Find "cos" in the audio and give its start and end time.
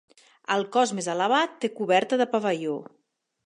0.75-0.93